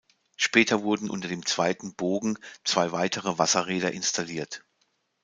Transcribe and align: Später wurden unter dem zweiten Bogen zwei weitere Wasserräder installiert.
Später 0.35 0.81
wurden 0.81 1.11
unter 1.11 1.27
dem 1.27 1.45
zweiten 1.45 1.93
Bogen 1.93 2.39
zwei 2.63 2.91
weitere 2.91 3.37
Wasserräder 3.37 3.91
installiert. 3.91 4.63